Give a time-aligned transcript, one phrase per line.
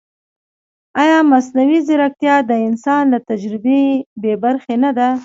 [1.01, 3.81] ایا مصنوعي ځیرکتیا د انسان له تجربې
[4.21, 5.09] بېبرخې نه ده؟